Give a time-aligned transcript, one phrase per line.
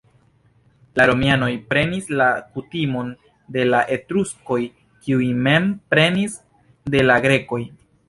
[0.99, 3.13] La romianoj prenis la kutimon
[3.59, 4.61] de la etruskoj,
[5.07, 6.45] kiuj mem prenis
[6.97, 7.67] de la grekoj.